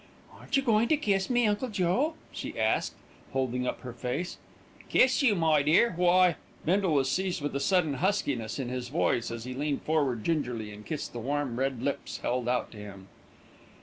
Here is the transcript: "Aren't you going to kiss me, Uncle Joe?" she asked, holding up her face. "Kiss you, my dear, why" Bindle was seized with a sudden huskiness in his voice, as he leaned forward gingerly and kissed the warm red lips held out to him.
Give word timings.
"Aren't 0.33 0.57
you 0.57 0.63
going 0.63 0.87
to 0.87 0.97
kiss 0.97 1.29
me, 1.29 1.45
Uncle 1.45 1.69
Joe?" 1.69 2.15
she 2.31 2.57
asked, 2.59 2.95
holding 3.33 3.67
up 3.67 3.81
her 3.81 3.93
face. 3.93 4.39
"Kiss 4.89 5.21
you, 5.21 5.35
my 5.35 5.61
dear, 5.61 5.93
why" 5.95 6.37
Bindle 6.65 6.95
was 6.95 7.07
seized 7.07 7.39
with 7.39 7.55
a 7.55 7.59
sudden 7.59 7.93
huskiness 7.93 8.57
in 8.57 8.69
his 8.69 8.89
voice, 8.89 9.29
as 9.29 9.43
he 9.43 9.53
leaned 9.53 9.83
forward 9.83 10.23
gingerly 10.23 10.71
and 10.73 10.87
kissed 10.87 11.13
the 11.13 11.19
warm 11.19 11.59
red 11.59 11.83
lips 11.83 12.17
held 12.17 12.49
out 12.49 12.71
to 12.71 12.77
him. 12.79 13.09